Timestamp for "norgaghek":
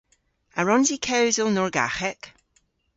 1.53-2.21